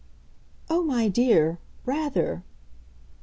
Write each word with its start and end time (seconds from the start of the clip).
"Oh, 0.67 0.81
my 0.81 1.09
dear 1.09 1.59
rather!" 1.85 2.41